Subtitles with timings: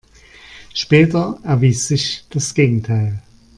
[0.73, 3.21] Später erwies sich das Gegenteil.